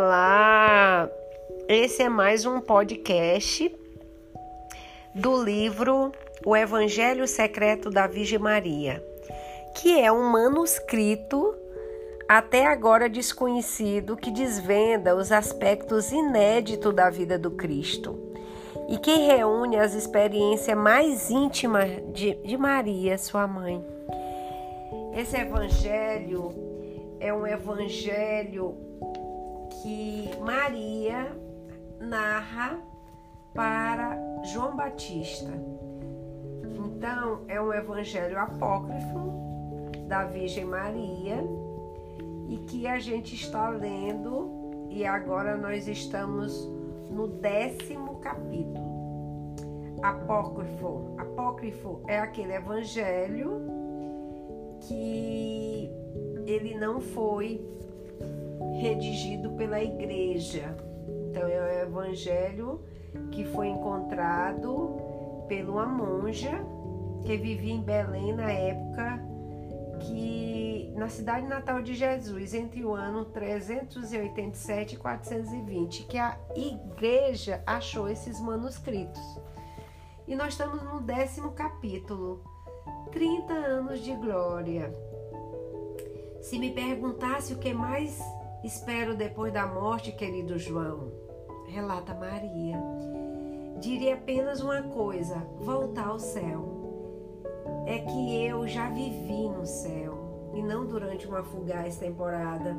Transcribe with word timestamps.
Olá! 0.00 1.10
Esse 1.68 2.04
é 2.04 2.08
mais 2.08 2.46
um 2.46 2.60
podcast 2.60 3.68
do 5.12 5.42
livro 5.42 6.12
O 6.46 6.56
Evangelho 6.56 7.26
Secreto 7.26 7.90
da 7.90 8.06
Virgem 8.06 8.38
Maria, 8.38 9.04
que 9.74 10.00
é 10.00 10.12
um 10.12 10.30
manuscrito 10.30 11.52
até 12.28 12.64
agora 12.64 13.08
desconhecido 13.08 14.16
que 14.16 14.30
desvenda 14.30 15.16
os 15.16 15.32
aspectos 15.32 16.12
inéditos 16.12 16.94
da 16.94 17.10
vida 17.10 17.36
do 17.36 17.50
Cristo 17.50 18.16
e 18.88 18.98
que 18.98 19.16
reúne 19.16 19.80
as 19.80 19.94
experiências 19.94 20.78
mais 20.78 21.28
íntimas 21.28 21.90
de, 22.12 22.34
de 22.34 22.56
Maria, 22.56 23.18
sua 23.18 23.48
mãe. 23.48 23.84
Esse 25.12 25.38
evangelho 25.38 26.54
é 27.18 27.34
um 27.34 27.44
evangelho 27.44 28.87
que 29.82 30.30
Maria 30.40 31.36
narra 32.00 32.78
para 33.54 34.16
João 34.44 34.76
Batista. 34.76 35.52
Então, 36.64 37.40
é 37.48 37.60
um 37.60 37.72
evangelho 37.72 38.38
apócrifo 38.38 39.32
da 40.08 40.24
Virgem 40.24 40.64
Maria 40.64 41.44
e 42.48 42.56
que 42.66 42.86
a 42.86 42.98
gente 42.98 43.34
está 43.34 43.68
lendo 43.68 44.86
e 44.90 45.04
agora 45.04 45.56
nós 45.56 45.86
estamos 45.86 46.66
no 47.10 47.28
décimo 47.28 48.16
capítulo. 48.16 48.88
Apócrifo. 50.02 51.14
Apócrifo 51.18 52.00
é 52.06 52.18
aquele 52.18 52.54
evangelho 52.54 53.60
que 54.80 55.90
ele 56.46 56.74
não 56.76 57.00
foi 57.00 57.60
redigido 58.78 59.50
pela 59.50 59.82
igreja. 59.82 60.74
Então 61.30 61.46
é 61.46 61.60
o 61.60 61.88
evangelho 61.88 62.80
que 63.30 63.44
foi 63.44 63.68
encontrado 63.68 64.96
por 65.48 65.68
uma 65.68 65.86
monja 65.86 66.60
que 67.24 67.36
vivia 67.36 67.74
em 67.74 67.82
Belém 67.82 68.34
na 68.34 68.50
época 68.50 69.28
que 70.00 70.92
na 70.96 71.08
cidade 71.08 71.46
natal 71.46 71.82
de 71.82 71.94
Jesus, 71.94 72.54
entre 72.54 72.84
o 72.84 72.94
ano 72.94 73.24
387 73.24 74.94
e 74.94 74.98
420, 74.98 76.04
que 76.04 76.18
a 76.18 76.38
igreja 76.54 77.62
achou 77.66 78.08
esses 78.08 78.40
manuscritos. 78.40 79.20
E 80.26 80.36
nós 80.36 80.54
estamos 80.54 80.82
no 80.82 81.00
décimo 81.00 81.52
capítulo. 81.52 82.42
30 83.10 83.52
anos 83.52 84.00
de 84.00 84.14
glória. 84.14 84.94
Se 86.40 86.58
me 86.58 86.70
perguntasse 86.70 87.54
o 87.54 87.58
que 87.58 87.72
mais 87.72 88.20
espero 88.62 89.16
depois 89.16 89.52
da 89.52 89.66
morte, 89.66 90.12
querido 90.12 90.58
João, 90.58 91.12
relata 91.68 92.14
Maria, 92.14 92.76
diria 93.78 94.14
apenas 94.14 94.60
uma 94.60 94.82
coisa: 94.82 95.36
voltar 95.60 96.08
ao 96.08 96.18
céu. 96.18 96.76
É 97.86 98.00
que 98.00 98.44
eu 98.44 98.66
já 98.68 98.90
vivi 98.90 99.48
no 99.48 99.64
céu 99.64 100.50
e 100.54 100.62
não 100.62 100.86
durante 100.86 101.26
uma 101.26 101.42
fugaz 101.42 101.96
temporada. 101.96 102.76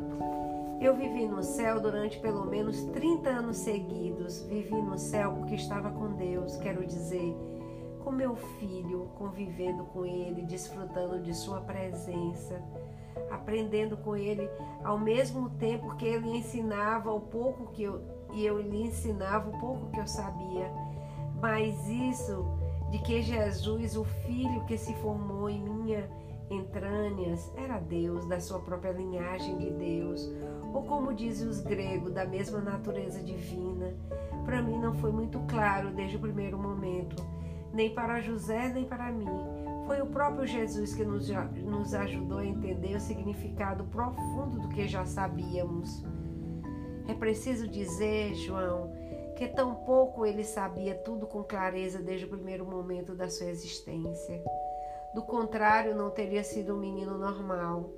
Eu 0.79 0.95
vivi 0.95 1.27
no 1.27 1.43
céu 1.43 1.79
durante 1.79 2.19
pelo 2.19 2.45
menos 2.45 2.83
30 2.85 3.29
anos 3.29 3.57
seguidos. 3.57 4.43
Vivi 4.43 4.81
no 4.81 4.97
céu 4.97 5.33
porque 5.33 5.55
estava 5.55 5.89
com 5.91 6.13
Deus, 6.13 6.55
quero 6.57 6.85
dizer, 6.85 7.35
com 8.03 8.11
meu 8.11 8.35
filho, 8.35 9.09
convivendo 9.17 9.83
com 9.85 10.05
ele, 10.05 10.43
desfrutando 10.43 11.19
de 11.21 11.33
sua 11.33 11.59
presença, 11.61 12.63
aprendendo 13.31 13.97
com 13.97 14.15
ele 14.15 14.49
ao 14.83 14.97
mesmo 14.97 15.49
tempo 15.51 15.95
que 15.95 16.05
ele 16.05 16.29
ensinava 16.29 17.11
o 17.11 17.21
pouco 17.21 17.71
que 17.71 17.83
eu 17.83 18.01
e 18.31 18.45
eu 18.45 18.61
lhe 18.61 18.83
ensinava 18.83 19.49
o 19.49 19.59
pouco 19.59 19.89
que 19.91 19.99
eu 19.99 20.07
sabia. 20.07 20.71
Mas 21.41 21.87
isso 21.87 22.45
de 22.91 22.99
que 22.99 23.21
Jesus, 23.21 23.95
o 23.95 24.03
filho 24.03 24.65
que 24.65 24.77
se 24.77 24.93
formou 24.95 25.49
em 25.49 25.61
minha 25.61 26.09
entranhas, 26.49 27.51
era 27.55 27.79
Deus, 27.79 28.25
da 28.25 28.39
sua 28.39 28.59
própria 28.59 28.91
linhagem 28.91 29.57
de 29.57 29.69
Deus, 29.69 30.31
ou 30.73 30.83
como 30.83 31.13
dizem 31.13 31.47
os 31.47 31.61
gregos, 31.61 32.11
da 32.11 32.25
mesma 32.25 32.59
natureza 32.59 33.21
divina. 33.21 33.93
Para 34.45 34.61
mim 34.61 34.79
não 34.79 34.95
foi 34.95 35.11
muito 35.11 35.39
claro 35.47 35.91
desde 35.91 36.17
o 36.17 36.19
primeiro 36.19 36.57
momento 36.57 37.15
nem 37.73 37.93
para 37.93 38.21
José, 38.21 38.69
nem 38.69 38.85
para 38.85 39.11
mim. 39.11 39.27
Foi 39.89 40.03
o 40.03 40.05
próprio 40.05 40.45
Jesus 40.45 40.93
que 40.93 41.03
nos, 41.03 41.27
nos 41.63 41.95
ajudou 41.95 42.37
a 42.37 42.45
entender 42.45 42.95
o 42.95 42.99
significado 42.99 43.85
profundo 43.85 44.59
do 44.59 44.69
que 44.69 44.87
já 44.87 45.03
sabíamos. 45.03 46.03
É 47.07 47.15
preciso 47.15 47.67
dizer, 47.67 48.35
João, 48.35 48.93
que 49.35 49.47
tão 49.47 49.73
pouco 49.73 50.27
ele 50.27 50.43
sabia 50.43 50.93
tudo 50.93 51.25
com 51.25 51.43
clareza 51.43 51.97
desde 51.97 52.27
o 52.27 52.29
primeiro 52.29 52.67
momento 52.67 53.15
da 53.15 53.27
sua 53.29 53.47
existência. 53.47 54.43
Do 55.15 55.23
contrário, 55.23 55.95
não 55.95 56.11
teria 56.11 56.43
sido 56.43 56.75
um 56.75 56.79
menino 56.79 57.17
normal. 57.17 57.89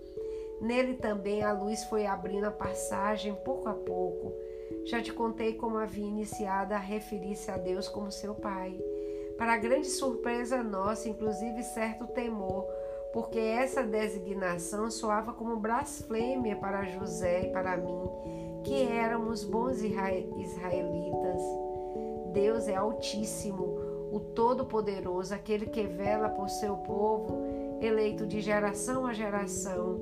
Nele 0.62 0.94
também 0.94 1.44
a 1.44 1.52
luz 1.52 1.84
foi 1.84 2.06
abrindo 2.06 2.46
a 2.46 2.52
passagem 2.52 3.36
pouco 3.36 3.68
a 3.68 3.74
pouco. 3.74 4.32
Já 4.86 5.02
te 5.02 5.12
contei 5.12 5.56
como 5.56 5.78
havia 5.78 6.08
iniciado 6.08 6.74
a 6.74 6.78
referir-se 6.78 7.52
a 7.52 7.58
Deus 7.58 7.90
como 7.90 8.10
seu 8.10 8.34
pai 8.34 8.80
para 9.42 9.58
grande 9.58 9.88
surpresa 9.88 10.62
nossa, 10.62 11.10
inclusive 11.10 11.64
certo 11.64 12.06
temor, 12.06 12.64
porque 13.12 13.40
essa 13.40 13.82
designação 13.82 14.92
soava 14.92 15.34
como 15.34 15.56
blasfêmia 15.56 16.56
para 16.56 16.86
José 16.86 17.48
e 17.48 17.52
para 17.52 17.76
mim, 17.76 18.08
que 18.64 18.84
éramos 18.84 19.44
bons 19.44 19.82
israelitas. 19.82 21.42
Deus 22.32 22.68
é 22.68 22.76
Altíssimo, 22.76 23.64
o 24.12 24.20
Todo-Poderoso, 24.20 25.34
aquele 25.34 25.66
que 25.66 25.88
vela 25.88 26.30
por 26.30 26.48
seu 26.48 26.76
povo, 26.76 27.42
eleito 27.82 28.28
de 28.28 28.42
geração 28.42 29.08
a 29.08 29.14
geração. 29.14 30.00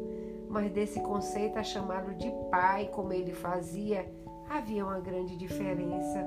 Mas 0.50 0.70
desse 0.70 1.00
conceito 1.00 1.58
a 1.58 1.64
chamá-lo 1.64 2.14
de 2.16 2.30
pai, 2.52 2.90
como 2.92 3.14
ele 3.14 3.32
fazia, 3.32 4.06
havia 4.50 4.84
uma 4.84 5.00
grande 5.00 5.38
diferença. 5.38 6.26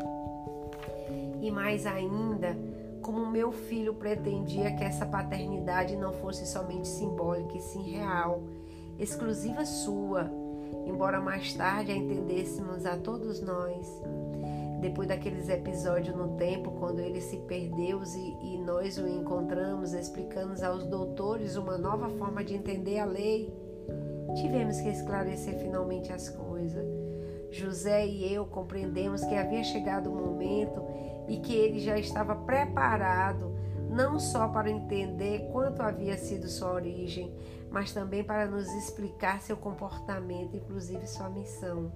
E 1.42 1.50
mais 1.50 1.84
ainda, 1.84 2.56
como 3.02 3.26
meu 3.26 3.52
filho 3.52 3.94
pretendia 3.94 4.72
que 4.72 4.84
essa 4.84 5.04
paternidade 5.04 5.96
não 5.96 6.12
fosse 6.12 6.46
somente 6.46 6.88
simbólica 6.88 7.56
e 7.56 7.60
sim 7.60 7.82
real, 7.90 8.42
exclusiva 8.98 9.64
sua, 9.64 10.30
embora 10.86 11.20
mais 11.20 11.52
tarde 11.52 11.91
a 11.92 11.96
entendêssemos 11.96 12.86
a 12.86 12.96
todos 12.96 13.41
nós. 13.41 13.86
Depois 14.80 15.06
daqueles 15.06 15.48
episódios 15.48 16.16
no 16.16 16.36
tempo, 16.36 16.72
quando 16.72 17.00
ele 17.00 17.20
se 17.20 17.36
perdeu 17.38 18.02
e, 18.02 18.54
e 18.54 18.58
nós 18.58 18.98
o 18.98 19.06
encontramos, 19.06 19.92
explicando 19.92 20.64
aos 20.64 20.84
doutores 20.84 21.56
uma 21.56 21.78
nova 21.78 22.08
forma 22.08 22.42
de 22.42 22.54
entender 22.54 22.98
a 22.98 23.04
lei, 23.04 23.52
tivemos 24.41 24.80
que 24.80 24.88
esclarecer 24.88 25.58
finalmente 25.58 26.12
as 26.12 26.28
coisas. 26.28 26.84
José 27.50 28.06
e 28.06 28.32
eu 28.32 28.46
compreendemos 28.46 29.22
que 29.24 29.34
havia 29.34 29.62
chegado 29.62 30.10
o 30.10 30.14
momento 30.14 30.82
e 31.28 31.38
que 31.38 31.55
ele 31.55 31.81
já 31.81 31.99
estava 31.99 32.34
preparado 32.34 33.53
não 33.88 34.19
só 34.19 34.49
para 34.49 34.71
entender 34.71 35.50
quanto 35.53 35.83
havia 35.83 36.16
sido 36.16 36.49
sua 36.49 36.72
origem, 36.72 37.33
mas 37.71 37.93
também 37.93 38.25
para 38.25 38.47
nos 38.47 38.66
explicar 38.75 39.41
seu 39.43 39.56
comportamento, 39.56 40.56
inclusive 40.56 41.06
sua 41.06 41.28
missão. 41.28 41.93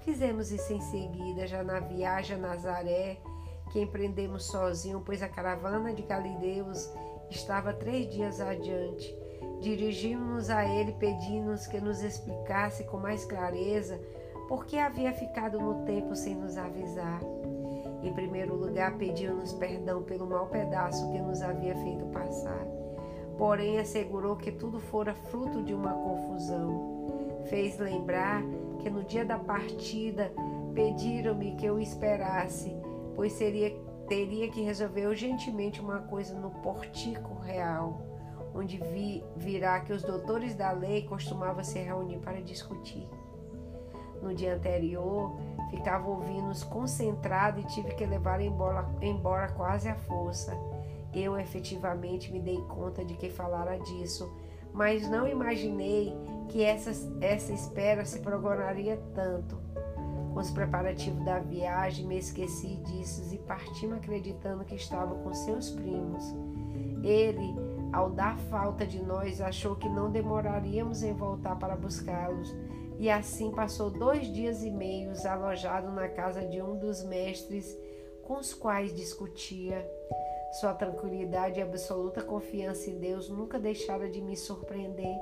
Fizemos 0.00 0.50
isso 0.52 0.72
em 0.72 0.80
seguida, 0.80 1.46
já 1.46 1.62
na 1.62 1.80
viagem 1.80 2.36
a 2.36 2.38
Nazaré, 2.38 3.18
que 3.70 3.80
empreendemos 3.80 4.46
sozinho, 4.46 5.02
pois 5.04 5.22
a 5.22 5.28
caravana 5.28 5.92
de 5.92 6.02
Galileus 6.02 6.90
estava 7.28 7.72
três 7.72 8.08
dias 8.08 8.40
adiante. 8.40 9.14
Dirigimos-nos 9.60 10.48
a 10.48 10.64
ele, 10.64 10.92
pedindo-nos 10.92 11.66
que 11.66 11.80
nos 11.80 12.02
explicasse 12.02 12.84
com 12.84 12.96
mais 12.96 13.24
clareza 13.24 14.00
por 14.48 14.64
que 14.64 14.78
havia 14.78 15.12
ficado 15.12 15.60
no 15.60 15.84
tempo 15.84 16.16
sem 16.16 16.34
nos 16.34 16.56
avisar. 16.56 17.20
Em 18.02 18.12
primeiro 18.12 18.54
lugar, 18.54 18.96
pediu-nos 18.96 19.52
perdão 19.52 20.02
pelo 20.02 20.26
mau 20.26 20.46
pedaço 20.46 21.10
que 21.12 21.18
nos 21.18 21.42
havia 21.42 21.74
feito 21.76 22.06
passar. 22.06 22.66
Porém, 23.36 23.78
assegurou 23.78 24.36
que 24.36 24.52
tudo 24.52 24.80
fora 24.80 25.14
fruto 25.14 25.62
de 25.62 25.74
uma 25.74 25.92
confusão. 25.92 27.40
Fez 27.48 27.78
lembrar 27.78 28.42
que 28.78 28.90
no 28.90 29.02
dia 29.02 29.24
da 29.24 29.38
partida 29.38 30.32
pediram-me 30.74 31.56
que 31.56 31.66
eu 31.66 31.78
esperasse, 31.78 32.74
pois 33.14 33.32
seria, 33.32 33.74
teria 34.08 34.48
que 34.48 34.62
resolver 34.62 35.06
urgentemente 35.06 35.80
uma 35.80 36.00
coisa 36.00 36.34
no 36.34 36.50
portico 36.50 37.34
real, 37.40 38.00
onde 38.54 38.78
vi, 38.78 39.24
virá 39.36 39.80
que 39.80 39.92
os 39.92 40.02
doutores 40.02 40.54
da 40.54 40.70
lei 40.72 41.02
costumavam 41.02 41.62
se 41.62 41.78
reunir 41.78 42.18
para 42.18 42.40
discutir. 42.40 43.08
No 44.22 44.34
dia 44.34 44.54
anterior, 44.54 45.38
ficava 45.70 46.08
ouvindo-os 46.08 46.62
concentrado 46.62 47.60
e 47.60 47.64
tive 47.64 47.94
que 47.94 48.04
levar 48.04 48.40
embora, 48.40 48.88
embora 49.00 49.48
quase 49.52 49.88
à 49.88 49.94
força. 49.94 50.56
Eu 51.12 51.38
efetivamente 51.38 52.30
me 52.30 52.40
dei 52.40 52.60
conta 52.62 53.04
de 53.04 53.14
que 53.14 53.30
falara 53.30 53.78
disso, 53.78 54.32
mas 54.72 55.08
não 55.08 55.26
imaginei 55.26 56.14
que 56.48 56.62
essa, 56.62 56.90
essa 57.20 57.52
espera 57.52 58.04
se 58.04 58.20
prolongaria 58.20 59.00
tanto. 59.14 59.58
Com 60.32 60.38
os 60.38 60.50
preparativos 60.50 61.24
da 61.24 61.40
viagem, 61.40 62.06
me 62.06 62.16
esqueci 62.16 62.76
disso 62.76 63.34
e 63.34 63.38
partimos 63.38 63.98
acreditando 63.98 64.64
que 64.64 64.76
estava 64.76 65.14
com 65.16 65.34
seus 65.34 65.70
primos. 65.70 66.24
Ele, 67.02 67.54
ao 67.92 68.10
dar 68.10 68.38
falta 68.38 68.86
de 68.86 69.02
nós, 69.02 69.40
achou 69.40 69.74
que 69.74 69.88
não 69.88 70.10
demoraríamos 70.10 71.02
em 71.02 71.12
voltar 71.12 71.56
para 71.56 71.74
buscá-los, 71.74 72.54
e 73.00 73.08
assim 73.08 73.50
passou 73.50 73.88
dois 73.88 74.30
dias 74.30 74.62
e 74.62 74.70
meios 74.70 75.24
alojado 75.24 75.90
na 75.90 76.06
casa 76.06 76.42
de 76.42 76.60
um 76.60 76.78
dos 76.78 77.02
mestres 77.02 77.74
com 78.22 78.34
os 78.34 78.52
quais 78.52 78.94
discutia. 78.94 79.90
Sua 80.60 80.74
tranquilidade 80.74 81.58
e 81.58 81.62
absoluta 81.62 82.22
confiança 82.22 82.90
em 82.90 82.98
Deus 82.98 83.30
nunca 83.30 83.58
deixaram 83.58 84.10
de 84.10 84.20
me 84.20 84.36
surpreender, 84.36 85.16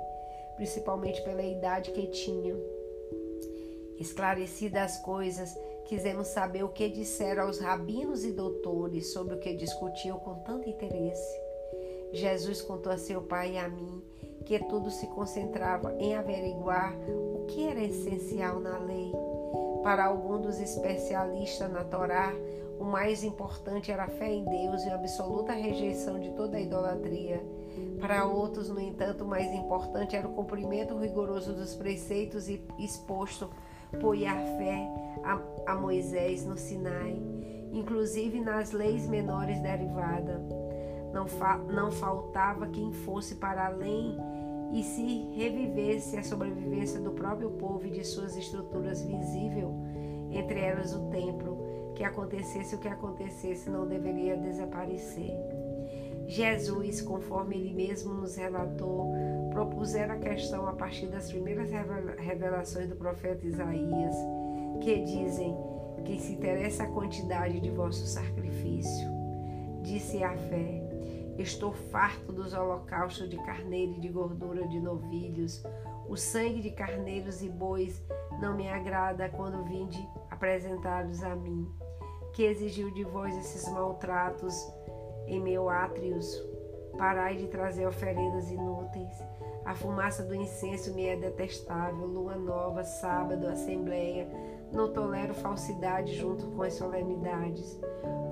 principalmente 0.56 1.22
pela 1.22 1.44
idade 1.44 1.92
que 1.92 2.08
tinha. 2.08 2.56
Esclarecidas 3.96 4.82
as 4.82 5.02
coisas, 5.02 5.56
quisemos 5.84 6.26
saber 6.26 6.64
o 6.64 6.70
que 6.70 6.88
disseram 6.88 7.44
aos 7.44 7.60
rabinos 7.60 8.24
e 8.24 8.32
doutores 8.32 9.12
sobre 9.12 9.36
o 9.36 9.38
que 9.38 9.54
discutiam 9.54 10.18
com 10.18 10.34
tanto 10.40 10.68
interesse. 10.68 11.40
Jesus 12.12 12.60
contou 12.60 12.90
a 12.90 12.98
seu 12.98 13.22
pai 13.22 13.52
e 13.52 13.58
a 13.58 13.68
mim 13.68 14.02
que 14.44 14.58
tudo 14.64 14.90
se 14.90 15.06
concentrava 15.08 15.94
em 16.00 16.16
averiguar 16.16 16.96
que 17.48 17.66
era 17.66 17.82
essencial 17.82 18.60
na 18.60 18.78
lei. 18.78 19.12
Para 19.82 20.04
algum 20.04 20.40
dos 20.40 20.60
especialistas 20.60 21.70
na 21.70 21.82
Torá, 21.82 22.32
o 22.78 22.84
mais 22.84 23.24
importante 23.24 23.90
era 23.90 24.04
a 24.04 24.08
fé 24.08 24.32
em 24.32 24.44
Deus 24.44 24.84
e 24.84 24.88
a 24.88 24.94
absoluta 24.94 25.52
rejeição 25.52 26.20
de 26.20 26.30
toda 26.30 26.56
a 26.56 26.60
idolatria. 26.60 27.42
Para 28.00 28.24
outros, 28.24 28.68
no 28.68 28.80
entanto, 28.80 29.24
o 29.24 29.28
mais 29.28 29.52
importante 29.52 30.14
era 30.14 30.28
o 30.28 30.34
cumprimento 30.34 30.96
rigoroso 30.96 31.52
dos 31.52 31.74
preceitos 31.74 32.48
exposto 32.78 33.50
por 34.00 34.14
Yahvé 34.14 34.88
a, 35.24 35.72
a 35.72 35.74
Moisés 35.74 36.44
no 36.44 36.56
Sinai, 36.56 37.20
inclusive 37.72 38.40
nas 38.40 38.72
leis 38.72 39.08
menores 39.08 39.58
derivadas. 39.60 40.42
Não, 41.12 41.26
fa 41.26 41.56
não 41.56 41.90
faltava 41.90 42.68
quem 42.68 42.92
fosse 42.92 43.36
para 43.36 43.66
além 43.66 44.16
e 44.72 44.82
se 44.82 45.28
revivesse 45.32 46.16
a 46.16 46.22
sobrevivência 46.22 47.00
do 47.00 47.12
próprio 47.12 47.50
povo 47.50 47.86
e 47.86 47.90
de 47.90 48.04
suas 48.04 48.36
estruturas 48.36 49.02
visível, 49.02 49.74
entre 50.30 50.60
elas 50.60 50.94
o 50.94 51.08
templo, 51.10 51.58
que 51.94 52.04
acontecesse 52.04 52.74
o 52.74 52.78
que 52.78 52.88
acontecesse, 52.88 53.70
não 53.70 53.86
deveria 53.86 54.36
desaparecer. 54.36 55.32
Jesus, 56.26 57.00
conforme 57.00 57.56
ele 57.56 57.72
mesmo 57.72 58.12
nos 58.12 58.36
relatou, 58.36 59.12
propusera 59.50 60.12
a 60.12 60.18
questão 60.18 60.68
a 60.68 60.74
partir 60.74 61.06
das 61.06 61.30
primeiras 61.30 61.70
revelações 62.18 62.88
do 62.88 62.96
profeta 62.96 63.46
Isaías, 63.46 64.14
que 64.80 65.00
dizem: 65.00 65.56
que 66.04 66.18
se 66.18 66.32
interessa 66.32 66.84
a 66.84 66.86
quantidade 66.86 67.60
de 67.60 67.70
vosso 67.70 68.06
sacrifício. 68.06 69.08
Disse 69.82 70.22
a 70.22 70.36
fé: 70.36 70.87
Estou 71.38 71.72
farto 71.72 72.32
dos 72.32 72.52
holocaustos 72.52 73.28
de 73.28 73.36
carneiro 73.44 73.92
e 73.92 74.00
de 74.00 74.08
gordura 74.08 74.66
de 74.66 74.80
novilhos. 74.80 75.62
O 76.08 76.16
sangue 76.16 76.60
de 76.60 76.72
carneiros 76.72 77.42
e 77.42 77.48
bois 77.48 78.02
não 78.40 78.56
me 78.56 78.68
agrada 78.68 79.28
quando 79.28 79.64
vinde 79.64 79.98
apresentados 80.30 81.22
a 81.22 81.36
mim 81.36 81.70
que 82.32 82.44
exigiu 82.44 82.90
de 82.92 83.04
vós 83.04 83.36
esses 83.36 83.68
maltratos 83.72 84.54
em 85.26 85.40
meu 85.40 85.68
átrios. 85.68 86.40
Parai 86.96 87.36
de 87.36 87.46
trazer 87.46 87.86
oferendas 87.86 88.50
inúteis. 88.50 89.12
A 89.64 89.74
fumaça 89.74 90.22
do 90.22 90.34
incenso 90.34 90.94
me 90.94 91.04
é 91.06 91.16
detestável. 91.16 92.06
Lua 92.06 92.36
nova, 92.36 92.82
sábado, 92.82 93.46
assembleia. 93.46 94.28
Não 94.72 94.92
tolero 94.92 95.34
falsidade 95.34 96.14
junto 96.14 96.46
com 96.48 96.62
as 96.62 96.74
solenidades. 96.74 97.78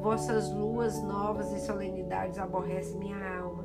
Vossas 0.02 0.52
luas 0.52 1.02
novas 1.02 1.52
e 1.52 1.60
solenidades 1.60 2.38
aborrecem 2.38 2.98
minha 2.98 3.38
alma. 3.38 3.64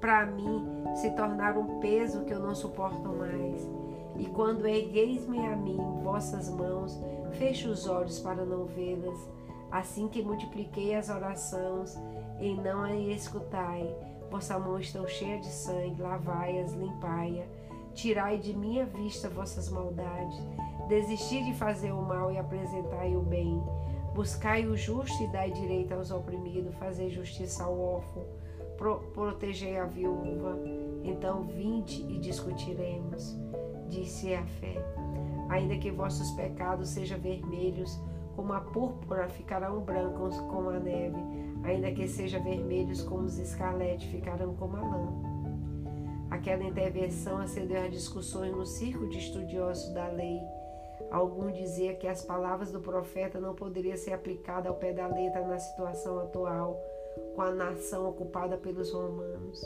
Para 0.00 0.26
mim, 0.26 0.64
se 0.94 1.10
tornaram 1.12 1.62
um 1.62 1.80
peso 1.80 2.24
que 2.24 2.32
eu 2.32 2.40
não 2.40 2.54
suporto 2.54 3.08
mais. 3.08 3.68
E 4.16 4.26
quando 4.26 4.66
ergueis-me 4.66 5.46
a 5.46 5.56
mim 5.56 5.78
vossas 6.02 6.48
mãos, 6.48 6.98
fecho 7.32 7.68
os 7.68 7.86
olhos 7.86 8.18
para 8.18 8.44
não 8.44 8.64
vê-las. 8.64 9.18
Assim 9.70 10.08
que 10.08 10.22
multipliquei 10.22 10.94
as 10.94 11.10
orações, 11.10 11.98
e 12.40 12.54
não 12.54 12.82
a 12.82 12.94
escutai, 12.94 13.94
vossa 14.30 14.58
mão 14.58 14.78
está 14.78 15.06
cheia 15.06 15.38
de 15.38 15.48
sangue, 15.48 16.00
lavai-as, 16.00 16.72
limpai-a, 16.72 17.44
tirai 17.94 18.38
de 18.38 18.56
minha 18.56 18.84
vista 18.84 19.28
vossas 19.28 19.70
maldades, 19.70 20.38
desisti 20.88 21.44
de 21.44 21.54
fazer 21.54 21.92
o 21.92 22.02
mal 22.02 22.30
e 22.32 22.38
apresentai 22.38 23.16
o 23.16 23.20
bem. 23.20 23.62
Buscai 24.14 24.66
o 24.66 24.76
justo 24.76 25.22
e 25.22 25.28
dai 25.28 25.50
direito 25.50 25.92
aos 25.92 26.10
oprimidos, 26.10 26.74
fazei 26.76 27.10
justiça 27.10 27.64
ao 27.64 27.78
órfão, 27.78 28.24
pro, 28.78 29.00
protegei 29.12 29.78
a 29.78 29.84
viúva. 29.84 30.58
Então 31.04 31.42
vinde 31.44 32.02
e 32.08 32.18
discutiremos, 32.18 33.36
disse 33.88 34.34
a 34.34 34.44
fé. 34.44 34.74
Ainda 35.48 35.76
que 35.76 35.90
vossos 35.90 36.30
pecados 36.32 36.88
sejam 36.88 37.18
vermelhos, 37.18 38.00
como 38.34 38.52
a 38.52 38.60
púrpura 38.60 39.28
ficarão 39.28 39.80
brancos 39.80 40.38
como 40.40 40.70
a 40.70 40.78
neve, 40.78 41.16
ainda 41.64 41.90
que 41.92 42.06
sejam 42.06 42.42
vermelhos 42.42 43.02
como 43.02 43.22
os 43.22 43.38
escaletes 43.38 44.10
ficarão 44.10 44.54
como 44.54 44.76
a 44.76 44.80
lã. 44.80 45.36
Aquela 46.30 46.64
intervenção 46.64 47.38
acendeu 47.38 47.82
as 47.82 47.90
discussões 47.90 48.54
no 48.54 48.66
círculo 48.66 49.08
de 49.08 49.18
estudiosos 49.18 49.92
da 49.94 50.08
lei. 50.08 50.40
Algum 51.10 51.50
dizia 51.50 51.94
que 51.94 52.08
as 52.08 52.22
palavras 52.22 52.72
do 52.72 52.80
profeta 52.80 53.40
não 53.40 53.54
poderiam 53.54 53.96
ser 53.96 54.12
aplicadas 54.12 54.70
ao 54.70 54.78
pé 54.78 54.92
da 54.92 55.06
letra 55.06 55.46
na 55.46 55.58
situação 55.58 56.18
atual, 56.18 56.80
com 57.34 57.42
a 57.42 57.50
nação 57.50 58.08
ocupada 58.08 58.56
pelos 58.56 58.92
romanos. 58.92 59.60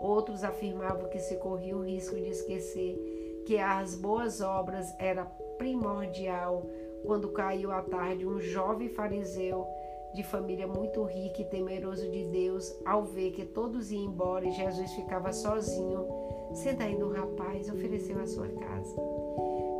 Outros 0.00 0.44
afirmavam 0.44 1.08
que 1.08 1.18
se 1.18 1.36
corria 1.36 1.76
o 1.76 1.84
risco 1.84 2.14
de 2.14 2.28
esquecer 2.28 3.42
que 3.46 3.58
as 3.58 3.94
boas 3.94 4.40
obras 4.40 4.94
era 4.98 5.24
primordial 5.56 6.66
quando 7.04 7.30
caiu 7.30 7.72
à 7.72 7.80
tarde, 7.80 8.26
um 8.26 8.40
jovem 8.40 8.88
fariseu 8.88 9.66
de 10.14 10.22
família 10.22 10.66
muito 10.66 11.02
rica 11.04 11.42
e 11.42 11.44
temeroso 11.44 12.10
de 12.10 12.24
Deus, 12.24 12.74
ao 12.84 13.04
ver 13.04 13.30
que 13.32 13.44
todos 13.44 13.90
iam 13.90 14.04
embora 14.04 14.46
e 14.46 14.52
Jesus 14.52 14.92
ficava 14.92 15.32
sozinho, 15.32 16.06
sendo 16.52 16.82
ainda 16.82 17.06
um 17.06 17.12
rapaz, 17.12 17.70
ofereceu 17.70 18.18
a 18.20 18.26
sua 18.26 18.48
casa. 18.48 18.96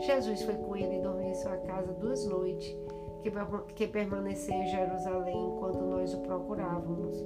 Jesus 0.00 0.42
foi 0.42 0.54
com 0.54 0.76
ele 0.76 1.00
dormiu 1.00 1.28
em 1.28 1.34
sua 1.34 1.56
casa 1.58 1.92
duas 1.92 2.24
noites, 2.24 2.76
que, 3.22 3.30
que 3.74 3.86
permaneceu 3.86 4.54
em 4.54 4.68
Jerusalém 4.68 5.48
enquanto 5.48 5.80
nós 5.84 6.14
o 6.14 6.20
procurávamos. 6.20 7.24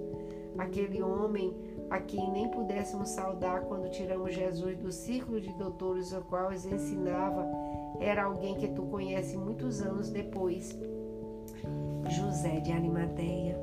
Aquele 0.58 1.02
homem 1.02 1.54
a 1.90 2.00
quem 2.00 2.30
nem 2.30 2.48
pudéssemos 2.48 3.10
saudar 3.10 3.62
quando 3.62 3.90
tiramos 3.90 4.34
Jesus 4.34 4.78
do 4.78 4.90
círculo 4.90 5.40
de 5.40 5.52
doutores 5.54 6.12
ao 6.12 6.22
qual 6.22 6.50
os 6.50 6.64
ensinava, 6.64 7.46
era 8.00 8.24
alguém 8.24 8.54
que 8.54 8.68
tu 8.68 8.82
conhece 8.82 9.36
muitos 9.36 9.82
anos 9.82 10.08
depois, 10.08 10.76
José 12.08 12.60
de 12.60 12.72
Arimateia. 12.72 13.60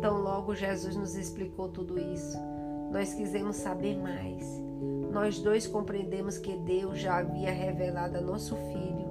Tão 0.00 0.20
logo 0.20 0.54
Jesus 0.54 0.96
nos 0.96 1.14
explicou 1.14 1.68
tudo 1.68 1.98
isso, 1.98 2.36
nós 2.90 3.14
quisemos 3.14 3.56
saber 3.56 3.96
mais. 3.96 4.69
Nós 5.12 5.40
dois 5.40 5.66
compreendemos 5.66 6.38
que 6.38 6.56
Deus 6.56 6.98
já 6.98 7.18
havia 7.18 7.50
revelado 7.50 8.18
a 8.18 8.20
nosso 8.20 8.54
filho 8.54 9.10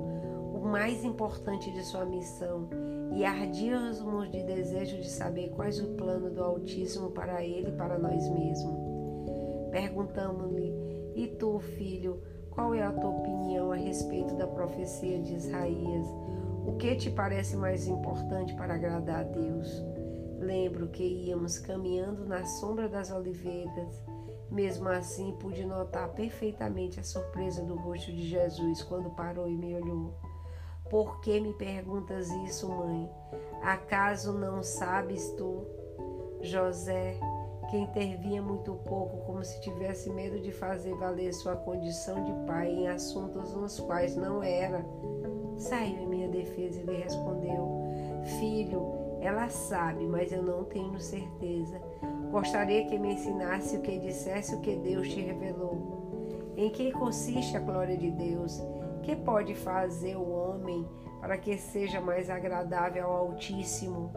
o 0.53 0.59
mais 0.65 1.03
importante 1.03 1.71
de 1.71 1.83
sua 1.83 2.05
missão 2.05 2.69
e 3.11 3.25
ardíamos 3.25 3.99
de 4.29 4.43
desejo 4.43 4.97
de 4.97 5.09
saber 5.09 5.49
quais 5.49 5.79
o 5.79 5.95
plano 5.95 6.29
do 6.29 6.43
Altíssimo 6.43 7.11
para 7.11 7.43
ele 7.43 7.69
e 7.69 7.75
para 7.75 7.97
nós 7.97 8.29
mesmos. 8.29 8.77
Perguntamos-lhe: 9.71 10.73
E 11.15 11.27
tu, 11.27 11.59
filho, 11.59 12.21
qual 12.49 12.73
é 12.73 12.83
a 12.83 12.91
tua 12.91 13.09
opinião 13.09 13.71
a 13.71 13.75
respeito 13.75 14.35
da 14.35 14.47
profecia 14.47 15.19
de 15.21 15.35
Isaías? 15.35 16.07
O 16.65 16.77
que 16.77 16.95
te 16.95 17.09
parece 17.09 17.55
mais 17.55 17.87
importante 17.87 18.53
para 18.55 18.75
agradar 18.75 19.21
a 19.21 19.23
Deus? 19.23 19.83
Lembro 20.39 20.87
que 20.87 21.03
íamos 21.03 21.57
caminhando 21.57 22.25
na 22.25 22.45
sombra 22.45 22.87
das 22.87 23.11
oliveiras. 23.11 24.03
Mesmo 24.51 24.89
assim, 24.89 25.35
pude 25.39 25.65
notar 25.65 26.09
perfeitamente 26.09 26.99
a 26.99 27.03
surpresa 27.03 27.63
do 27.63 27.75
rosto 27.75 28.11
de 28.11 28.27
Jesus 28.27 28.81
quando 28.83 29.09
parou 29.11 29.47
e 29.47 29.55
me 29.55 29.75
olhou. 29.75 30.13
Por 30.89 31.21
que 31.21 31.39
me 31.39 31.53
perguntas 31.53 32.29
isso, 32.29 32.67
mãe? 32.67 33.09
Acaso 33.61 34.33
não 34.33 34.63
sabes 34.63 35.29
tu? 35.37 35.65
José 36.41 37.19
que 37.69 37.77
intervinha 37.77 38.41
muito 38.41 38.73
pouco, 38.73 39.17
como 39.25 39.43
se 39.43 39.61
tivesse 39.61 40.09
medo 40.09 40.39
de 40.39 40.51
fazer 40.51 40.93
valer 40.95 41.33
sua 41.33 41.55
condição 41.55 42.23
de 42.23 42.33
pai 42.47 42.67
em 42.67 42.87
assuntos 42.87 43.53
nos 43.53 43.79
quais 43.79 44.15
não 44.15 44.41
era. 44.41 44.83
Saiu 45.55 45.99
em 45.99 46.07
minha 46.07 46.27
defesa 46.27 46.79
e 46.79 46.83
lhe 46.83 46.97
respondeu: 46.97 47.83
Filho, 48.39 48.81
ela 49.21 49.49
sabe, 49.49 50.07
mas 50.07 50.31
eu 50.31 50.41
não 50.41 50.63
tenho 50.63 50.99
certeza. 50.99 51.79
Gostaria 52.31 52.85
que 52.85 52.97
me 52.97 53.13
ensinasse 53.13 53.75
o 53.75 53.81
que 53.81 53.97
dissesse 53.97 54.53
o 54.53 54.61
que 54.61 54.75
Deus 54.75 55.09
te 55.09 55.19
revelou. 55.19 56.53
Em 56.55 56.69
que 56.69 56.91
consiste 56.91 57.57
a 57.57 57.59
glória 57.59 57.97
de 57.97 58.11
Deus? 58.11 58.61
Que 59.01 59.15
pode 59.15 59.55
fazer 59.55 60.15
o 60.15 60.29
homem 60.29 60.87
para 61.19 61.37
que 61.37 61.57
seja 61.57 61.99
mais 61.99 62.29
agradável 62.29 63.07
ao 63.07 63.27
Altíssimo, 63.29 64.11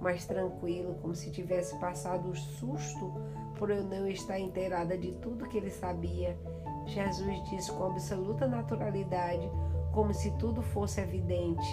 mais 0.00 0.24
tranquilo, 0.24 0.96
como 1.02 1.14
se 1.14 1.30
tivesse 1.30 1.78
passado 1.78 2.30
o 2.30 2.34
susto 2.34 3.12
por 3.58 3.70
eu 3.70 3.84
não 3.84 4.08
estar 4.08 4.38
inteirada 4.38 4.96
de 4.96 5.12
tudo 5.16 5.46
que 5.46 5.58
ele 5.58 5.70
sabia. 5.70 6.38
Jesus 6.86 7.42
disse 7.50 7.70
com 7.70 7.84
absoluta 7.84 8.46
naturalidade, 8.46 9.48
como 9.92 10.14
se 10.14 10.30
tudo 10.38 10.62
fosse 10.62 11.00
evidente: 11.00 11.66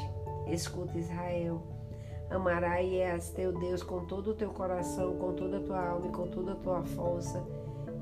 Escuta, 0.46 0.98
Israel. 0.98 1.76
Amarás 2.29 3.29
teu 3.31 3.57
Deus 3.57 3.81
com 3.84 4.05
todo 4.05 4.31
o 4.31 4.34
teu 4.34 4.50
coração, 4.50 5.17
com 5.17 5.34
toda 5.34 5.57
a 5.57 5.62
tua 5.62 5.89
alma 5.89 6.07
e 6.07 6.12
com 6.12 6.27
toda 6.27 6.53
a 6.53 6.55
tua 6.55 6.84
força, 6.84 7.46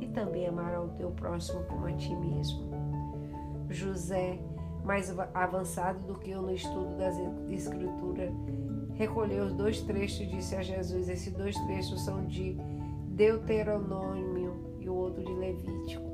e 0.01 0.07
também 0.07 0.47
amará 0.47 0.81
o 0.81 0.89
teu 0.89 1.11
próximo 1.11 1.63
como 1.65 1.85
a 1.85 1.93
ti 1.93 2.15
mesmo. 2.15 2.65
José 3.69 4.39
mais 4.85 5.13
avançado 5.33 5.99
do 6.05 6.15
que 6.15 6.29
eu 6.29 6.41
no 6.43 6.53
estudo 6.53 6.95
das 6.95 7.17
Escrituras, 7.49 8.31
recolheu 8.93 9.45
os 9.45 9.53
dois 9.53 9.81
trechos 9.81 10.21
e 10.21 10.25
disse 10.27 10.55
a 10.55 10.61
Jesus: 10.61 11.09
Esses 11.09 11.33
dois 11.33 11.55
trechos 11.65 12.05
são 12.05 12.25
de 12.25 12.55
Deuteronômio 13.07 14.77
e 14.79 14.87
o 14.87 14.95
outro 14.95 15.23
de 15.23 15.33
Levítico. 15.33 16.05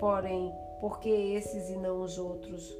Porém, 0.00 0.50
por 0.80 0.98
que 0.98 1.10
esses 1.10 1.68
e 1.68 1.76
não 1.76 2.02
os 2.02 2.18
outros? 2.18 2.74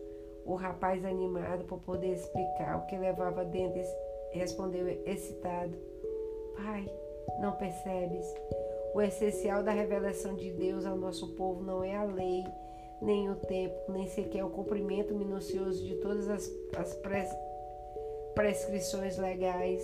O 0.45 0.55
rapaz, 0.55 1.05
animado 1.05 1.65
por 1.65 1.81
poder 1.81 2.15
explicar 2.15 2.79
o 2.79 2.87
que 2.87 2.97
levava 2.97 3.45
dentro, 3.45 3.83
respondeu 4.31 4.89
excitado: 5.07 5.77
Pai, 6.57 6.89
não 7.41 7.53
percebes? 7.53 8.27
O 8.95 9.03
essencial 9.03 9.63
da 9.63 9.73
revelação 9.73 10.35
de 10.35 10.51
Deus 10.53 10.87
ao 10.87 10.97
nosso 10.97 11.35
povo 11.35 11.63
não 11.63 11.85
é 11.85 11.95
a 11.95 12.05
lei 12.05 12.45
nem 13.01 13.29
o 13.29 13.37
tempo, 13.37 13.93
nem 13.93 14.07
sequer 14.07 14.45
o 14.45 14.51
cumprimento 14.51 15.15
minucioso 15.15 15.85
de 15.85 15.97
todas 15.97 16.29
as, 16.29 16.51
as 16.77 16.95
pres, 16.95 17.29
prescrições 18.35 19.19
legais. 19.19 19.83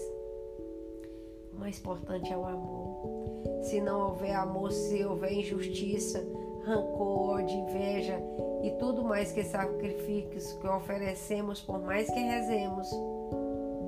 O 1.52 1.56
mais 1.56 1.78
importante 1.78 2.32
é 2.32 2.36
o 2.36 2.46
amor. 2.46 3.62
Se 3.62 3.80
não 3.80 4.08
houver 4.08 4.34
amor, 4.34 4.72
se 4.72 5.04
houver 5.04 5.32
injustiça, 5.32 6.26
rancor, 6.64 7.36
ódio, 7.36 7.56
inveja 7.56 8.18
e 8.62 8.70
tudo 8.78 9.04
mais 9.04 9.32
que 9.32 9.44
sacrifícios 9.44 10.52
que 10.54 10.66
oferecemos, 10.66 11.60
por 11.60 11.80
mais 11.80 12.08
que 12.08 12.18
rezemos, 12.18 12.88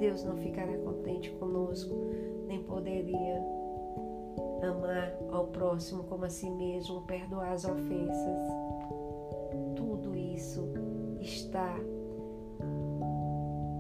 Deus 0.07 0.25
não 0.25 0.37
ficará 0.37 0.77
contente 0.79 1.31
conosco, 1.33 1.95
nem 2.47 2.63
poderia 2.63 3.43
amar 4.63 5.17
ao 5.31 5.49
próximo 5.49 6.05
como 6.05 6.25
a 6.25 6.29
si 6.29 6.51
mesmo, 6.51 7.03
perdoar 7.03 7.53
as 7.53 7.65
ofensas 7.65 8.65
isso 10.35 10.69
está 11.21 11.75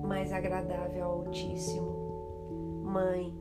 mais 0.03 0.33
agradável 0.33 1.05
ao 1.05 1.13
Altíssimo. 1.27 2.83
Mãe, 2.85 3.35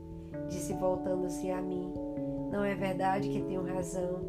disse 0.49 0.73
voltando-se 0.73 1.51
a 1.51 1.61
mim, 1.61 1.93
não 2.51 2.63
é 2.63 2.75
verdade 2.75 3.29
que 3.29 3.41
tenho 3.41 3.63
razão. 3.63 4.19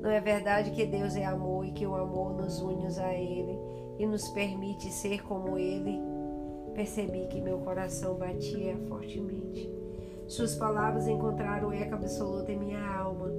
Não 0.00 0.10
é 0.10 0.20
verdade 0.20 0.70
que 0.70 0.86
Deus 0.86 1.14
é 1.14 1.26
amor 1.26 1.66
e 1.66 1.72
que 1.72 1.86
o 1.86 1.94
amor 1.94 2.32
nos 2.32 2.62
une 2.62 2.86
a 2.86 3.14
Ele 3.14 3.58
e 3.98 4.06
nos 4.06 4.28
permite 4.30 4.90
ser 4.90 5.22
como 5.22 5.58
Ele? 5.58 6.09
Percebi 6.80 7.26
que 7.26 7.42
meu 7.42 7.58
coração 7.58 8.14
batia 8.14 8.74
fortemente. 8.88 9.70
Suas 10.26 10.54
palavras 10.54 11.06
encontraram 11.06 11.70
eco 11.70 11.94
absoluto 11.94 12.48
em 12.48 12.58
minha 12.58 12.82
alma 12.82 13.30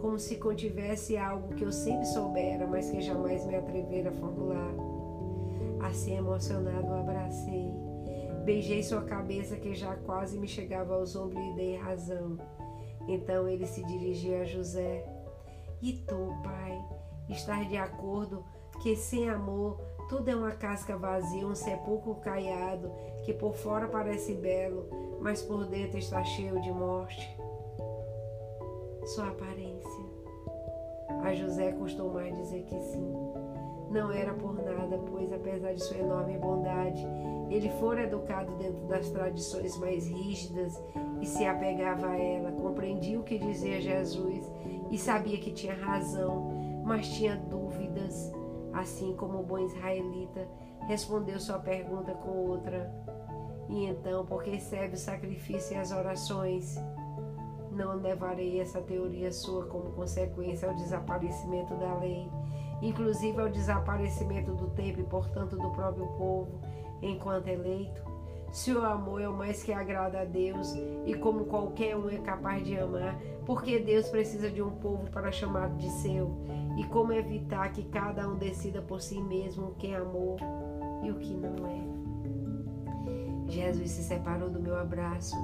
como 0.00 0.18
se 0.18 0.34
contivesse 0.34 1.16
algo 1.16 1.54
que 1.54 1.64
eu 1.64 1.70
sempre 1.70 2.04
soubera, 2.06 2.66
mas 2.66 2.90
que 2.90 3.00
jamais 3.00 3.46
me 3.46 3.54
atrevera 3.54 4.10
a 4.10 4.12
formular. 4.14 4.74
Assim 5.80 6.16
emocionado, 6.16 6.88
o 6.88 6.94
abracei. 6.94 7.72
Beijei 8.44 8.82
sua 8.82 9.02
cabeça 9.02 9.54
que 9.54 9.76
já 9.76 9.94
quase 9.98 10.36
me 10.36 10.48
chegava 10.48 10.96
aos 10.96 11.14
ombros 11.14 11.52
e 11.52 11.54
dei 11.54 11.76
razão. 11.76 12.36
Então 13.06 13.46
ele 13.48 13.64
se 13.64 13.84
dirigiu 13.84 14.40
a 14.40 14.44
José. 14.44 15.06
E 15.80 15.92
tu, 15.92 16.34
pai, 16.42 16.76
estás 17.28 17.68
de 17.68 17.76
acordo 17.76 18.44
que 18.82 18.96
sem 18.96 19.30
amor 19.30 19.78
tudo 20.08 20.28
é 20.28 20.34
uma 20.34 20.52
casca 20.52 20.96
vazia, 20.96 21.46
um 21.46 21.54
sepulcro 21.54 22.14
caiado, 22.16 22.90
que 23.24 23.32
por 23.32 23.54
fora 23.54 23.86
parece 23.86 24.34
belo, 24.34 24.88
mas 25.20 25.42
por 25.42 25.66
dentro 25.66 25.98
está 25.98 26.24
cheio 26.24 26.60
de 26.60 26.72
morte? 26.72 27.36
Sua 29.04 29.28
aparência. 29.28 30.08
A 31.22 31.34
José 31.34 31.72
custou 31.72 32.12
mais 32.12 32.34
dizer 32.34 32.62
que 32.64 32.78
sim. 32.80 33.14
Não 33.90 34.10
era 34.12 34.32
por 34.34 34.54
nada, 34.54 34.98
pois 35.10 35.32
apesar 35.32 35.74
de 35.74 35.82
sua 35.82 35.98
enorme 35.98 36.38
bondade, 36.38 37.06
ele 37.50 37.70
fora 37.70 38.02
educado 38.02 38.54
dentro 38.56 38.86
das 38.86 39.08
tradições 39.10 39.76
mais 39.78 40.06
rígidas 40.06 40.82
e 41.20 41.26
se 41.26 41.44
apegava 41.44 42.08
a 42.08 42.16
ela. 42.16 42.52
Compreendia 42.52 43.18
o 43.18 43.24
que 43.24 43.38
dizia 43.38 43.80
Jesus 43.80 44.50
e 44.90 44.98
sabia 44.98 45.38
que 45.38 45.52
tinha 45.52 45.74
razão, 45.74 46.50
mas 46.84 47.08
tinha 47.08 47.36
dúvidas. 47.36 47.67
Assim 48.78 49.12
como 49.16 49.40
o 49.40 49.42
bom 49.42 49.58
israelita, 49.58 50.46
respondeu 50.86 51.40
sua 51.40 51.58
pergunta 51.58 52.14
com 52.14 52.30
outra. 52.30 52.88
E 53.68 53.86
então, 53.86 54.24
por 54.24 54.44
que 54.44 54.60
serve 54.60 54.94
o 54.94 54.98
sacrifício 54.98 55.76
e 55.76 55.80
as 55.80 55.90
orações? 55.90 56.76
Não 57.72 57.96
levarei 57.96 58.60
essa 58.60 58.80
teoria 58.80 59.32
sua 59.32 59.66
como 59.66 59.90
consequência 59.90 60.68
ao 60.68 60.76
desaparecimento 60.76 61.74
da 61.74 61.98
lei, 61.98 62.30
inclusive 62.80 63.40
ao 63.40 63.48
desaparecimento 63.48 64.54
do 64.54 64.70
tempo 64.70 65.00
e, 65.00 65.04
portanto, 65.04 65.56
do 65.56 65.70
próprio 65.72 66.06
povo, 66.16 66.60
enquanto 67.02 67.48
eleito. 67.48 68.07
Se 68.50 68.72
o 68.72 68.84
amor 68.84 69.20
é 69.20 69.28
o 69.28 69.36
mais 69.36 69.62
que 69.62 69.72
agrada 69.72 70.20
a 70.20 70.24
Deus 70.24 70.74
e 71.04 71.14
como 71.14 71.44
qualquer 71.44 71.96
um 71.96 72.08
é 72.08 72.18
capaz 72.18 72.64
de 72.64 72.78
amar, 72.78 73.20
porque 73.44 73.78
Deus 73.78 74.08
precisa 74.08 74.50
de 74.50 74.62
um 74.62 74.70
povo 74.70 75.10
para 75.10 75.30
chamar 75.30 75.70
de 75.76 75.90
seu? 75.90 76.30
E 76.78 76.84
como 76.84 77.12
evitar 77.12 77.70
que 77.72 77.82
cada 77.84 78.28
um 78.28 78.36
decida 78.36 78.80
por 78.80 79.00
si 79.00 79.20
mesmo 79.20 79.68
o 79.68 79.74
que 79.74 79.88
é 79.88 79.96
amor 79.96 80.38
e 81.02 81.10
o 81.10 81.16
que 81.16 81.34
não 81.34 81.66
é? 81.66 81.98
Jesus 83.50 83.90
se 83.90 84.04
separou 84.04 84.50
do 84.50 84.60
meu 84.60 84.76
abraço 84.76 85.36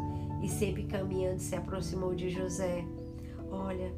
e 0.42 0.48
sempre 0.48 0.84
caminhando 0.84 1.40
se 1.40 1.56
aproximou 1.56 2.14
de 2.14 2.30
José. 2.30 2.84
Olha, 3.50 3.92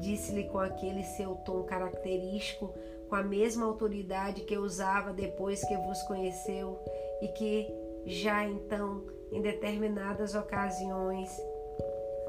disse-lhe 0.00 0.44
com 0.44 0.58
aquele 0.58 1.02
seu 1.02 1.34
tom 1.36 1.62
característico, 1.64 2.72
com 3.08 3.16
a 3.16 3.22
mesma 3.22 3.66
autoridade 3.66 4.42
que 4.42 4.56
usava 4.56 5.12
depois 5.12 5.64
que 5.66 5.76
vos 5.76 6.00
conheceu 6.02 6.78
e 7.20 7.28
que 7.28 7.66
já 8.06 8.46
então, 8.46 9.02
em 9.30 9.40
determinadas 9.40 10.34
ocasiões, 10.34 11.30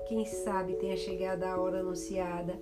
quem 0.07 0.25
sabe 0.25 0.75
tenha 0.75 0.97
chegado 0.97 1.43
a 1.43 1.59
hora 1.59 1.79
anunciada, 1.79 2.59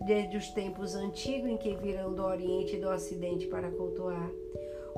desde 0.00 0.36
os 0.36 0.48
tempos 0.50 0.94
antigos 0.94 1.50
em 1.50 1.56
que 1.56 1.74
virão 1.74 2.14
do 2.14 2.22
Oriente 2.22 2.76
e 2.76 2.80
do 2.80 2.88
Ocidente 2.88 3.46
para 3.46 3.70
cultuar. 3.70 4.30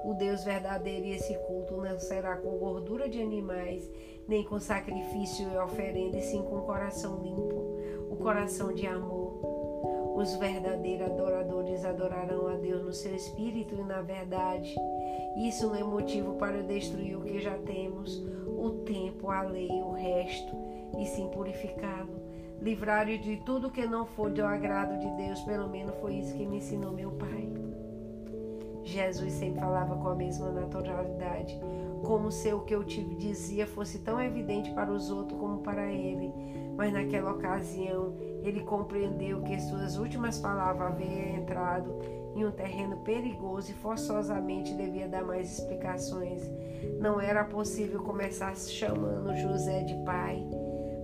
O 0.04 0.14
Deus 0.14 0.44
verdadeiro 0.44 1.06
e 1.06 1.14
esse 1.14 1.34
culto 1.46 1.76
não 1.78 1.98
será 1.98 2.36
com 2.36 2.58
gordura 2.58 3.08
de 3.08 3.20
animais, 3.20 3.90
nem 4.28 4.44
com 4.44 4.60
sacrifício 4.60 5.48
e 5.50 5.56
oferenda, 5.56 6.18
e 6.18 6.22
sim 6.22 6.42
com 6.42 6.58
o 6.58 6.62
coração 6.62 7.22
limpo, 7.22 7.80
o 8.10 8.16
coração 8.16 8.72
de 8.72 8.86
amor. 8.86 9.40
Os 10.16 10.34
verdadeiros 10.36 11.06
adoradores 11.10 11.55
adorarão 11.84 12.48
a 12.48 12.54
Deus 12.54 12.84
no 12.84 12.92
seu 12.92 13.14
espírito 13.14 13.74
e 13.74 13.82
na 13.82 14.02
verdade. 14.02 14.74
Isso 15.36 15.66
não 15.66 15.76
é 15.76 15.84
motivo 15.84 16.34
para 16.34 16.62
destruir 16.62 17.16
o 17.16 17.22
que 17.22 17.40
já 17.40 17.56
temos, 17.58 18.24
o 18.46 18.70
tempo, 18.84 19.30
a 19.30 19.42
lei, 19.42 19.68
o 19.68 19.92
resto, 19.92 20.56
e 20.98 21.04
sim 21.06 21.28
purificá-lo. 21.28 22.24
Livrar 22.60 23.06
de 23.06 23.36
tudo 23.44 23.70
que 23.70 23.86
não 23.86 24.06
for 24.06 24.30
do 24.30 24.42
agrado 24.42 24.98
de 24.98 25.10
Deus, 25.22 25.40
pelo 25.42 25.68
menos 25.68 25.94
foi 25.96 26.14
isso 26.14 26.34
que 26.34 26.46
me 26.46 26.56
ensinou 26.56 26.92
meu 26.92 27.10
Pai. 27.12 27.52
Jesus 28.82 29.32
sempre 29.32 29.60
falava 29.60 29.96
com 29.96 30.08
a 30.08 30.14
mesma 30.14 30.50
naturalidade, 30.52 31.60
como 32.04 32.30
se 32.30 32.52
o 32.52 32.60
que 32.60 32.74
eu 32.74 32.84
te 32.84 33.02
dizia 33.02 33.66
fosse 33.66 33.98
tão 33.98 34.20
evidente 34.20 34.70
para 34.72 34.92
os 34.92 35.10
outros 35.10 35.38
como 35.38 35.58
para 35.58 35.92
ele. 35.92 36.32
Mas 36.76 36.92
naquela 36.92 37.32
ocasião, 37.32 38.14
ele 38.42 38.60
compreendeu 38.60 39.42
que 39.42 39.58
suas 39.60 39.96
últimas 39.96 40.38
palavras 40.38 40.92
haviam 40.92 41.36
entrado 41.36 41.98
em 42.34 42.44
um 42.44 42.50
terreno 42.50 42.98
perigoso 42.98 43.70
e 43.70 43.74
forçosamente 43.74 44.74
devia 44.74 45.08
dar 45.08 45.24
mais 45.24 45.58
explicações. 45.58 46.42
Não 47.00 47.18
era 47.18 47.44
possível 47.44 48.02
começar 48.02 48.54
chamando 48.56 49.34
José 49.36 49.82
de 49.84 49.94
pai 50.04 50.46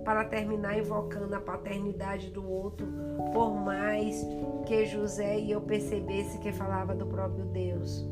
para 0.05 0.25
terminar 0.25 0.77
invocando 0.77 1.33
a 1.33 1.39
paternidade 1.39 2.29
do 2.29 2.47
outro, 2.47 2.85
por 3.31 3.55
mais 3.55 4.23
que 4.65 4.85
José 4.85 5.39
e 5.39 5.51
eu 5.51 5.61
percebesse 5.61 6.37
que 6.39 6.51
falava 6.51 6.93
do 6.93 7.05
próprio 7.05 7.45
Deus. 7.45 8.05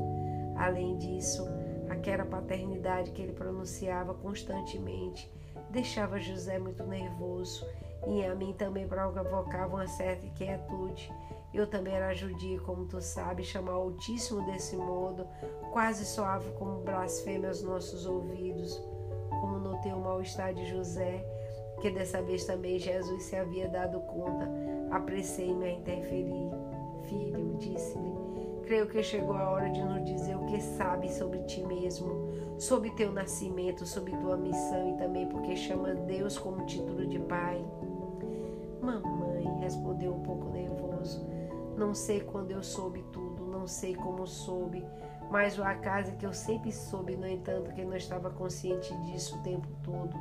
Além 0.56 0.98
disso, 0.98 1.48
aquela 1.90 2.26
paternidade 2.26 3.12
que 3.12 3.22
ele 3.22 3.34
pronunciava 3.34 4.14
constantemente 4.14 5.30
deixava 5.72 6.20
José 6.20 6.60
muito 6.60 6.84
nervoso 6.86 7.66
e 8.08 8.24
a 8.26 8.36
mim 8.36 8.54
também 8.54 8.88
provocava 8.88 9.76
uma 9.76 9.88
certa 9.88 10.26
inquietude. 10.26 11.12
Eu 11.54 11.68
também 11.68 11.94
era 11.94 12.14
judia, 12.14 12.60
como 12.62 12.86
tu 12.86 13.02
sabes, 13.02 13.48
chamar 13.48 13.78
o 13.78 13.82
Altíssimo 13.82 14.46
desse 14.46 14.76
modo, 14.76 15.28
quase 15.72 16.06
soava 16.06 16.50
como 16.54 16.82
blasfêmia 16.82 17.50
aos 17.50 17.62
nossos 17.62 18.06
ouvidos. 18.06 18.82
Como 19.30 19.60
notei 19.60 19.92
o 19.92 20.00
mal-estar 20.00 20.54
de 20.54 20.66
José, 20.70 21.26
que 21.82 21.90
dessa 21.90 22.22
vez 22.22 22.46
também 22.46 22.80
Jesus 22.80 23.24
se 23.24 23.36
havia 23.36 23.68
dado 23.68 24.00
conta, 24.02 24.48
apressei-me 24.92 25.66
a 25.66 25.72
interferir. 25.72 26.52
Filho, 27.10 27.58
disse-lhe, 27.58 28.62
creio 28.66 28.88
que 28.88 29.04
chegou 29.04 29.36
a 29.36 29.50
hora 29.50 29.70
de 29.70 29.84
nos 29.84 30.06
dizer 30.06 30.36
o 30.38 30.46
que 30.46 30.62
sabes 30.62 31.14
sobre 31.14 31.40
ti 31.40 31.64
mesmo, 31.64 32.31
sobre 32.62 32.92
teu 32.92 33.12
nascimento, 33.12 33.88
sobre 33.88 34.16
tua 34.18 34.38
missão 34.38 34.94
e 34.94 34.98
também 35.00 35.28
porque 35.28 35.56
chama 35.56 35.96
Deus 35.96 36.38
como 36.38 36.64
título 36.68 37.08
de 37.08 37.18
pai. 37.18 37.60
Mamãe, 38.80 39.44
respondeu 39.60 40.14
um 40.14 40.22
pouco 40.22 40.48
nervoso, 40.52 41.28
não 41.76 41.96
sei 41.96 42.20
quando 42.20 42.52
eu 42.52 42.62
soube 42.62 43.04
tudo, 43.12 43.48
não 43.48 43.66
sei 43.66 43.96
como 43.96 44.28
soube, 44.28 44.86
mas 45.32 45.58
o 45.58 45.64
acaso 45.64 46.12
é 46.12 46.16
que 46.16 46.24
eu 46.24 46.34
sempre 46.34 46.72
soube, 46.72 47.18
no 47.18 47.28
entanto, 47.28 47.74
que 47.74 47.84
não 47.84 47.96
estava 47.96 48.30
consciente 48.30 48.94
disso 49.06 49.40
o 49.40 49.42
tempo 49.42 49.68
todo. 49.84 50.16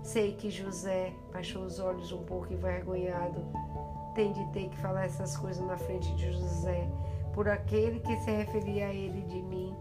Sei 0.00 0.34
que 0.34 0.48
José 0.48 1.12
baixou 1.32 1.64
os 1.64 1.80
olhos 1.80 2.12
um 2.12 2.22
pouco 2.22 2.52
envergonhado. 2.52 3.44
Tem 4.14 4.32
de 4.32 4.46
ter 4.52 4.68
que 4.68 4.78
falar 4.78 5.06
essas 5.06 5.36
coisas 5.36 5.66
na 5.66 5.76
frente 5.76 6.14
de 6.14 6.30
José, 6.30 6.88
por 7.34 7.48
aquele 7.48 7.98
que 7.98 8.16
se 8.18 8.30
referia 8.30 8.86
a 8.86 8.94
ele 8.94 9.22
de 9.22 9.42
mim, 9.42 9.74